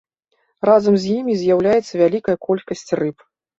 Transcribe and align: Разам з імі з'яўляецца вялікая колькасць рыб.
Разам 0.69 0.97
з 1.03 1.11
імі 1.17 1.35
з'яўляецца 1.43 1.93
вялікая 2.03 2.37
колькасць 2.49 2.89
рыб. 3.05 3.17